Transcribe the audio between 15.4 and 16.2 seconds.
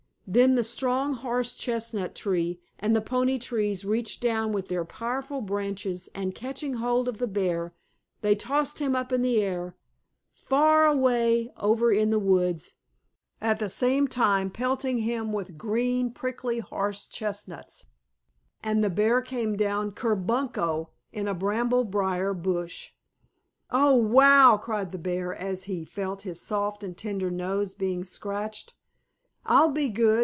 green,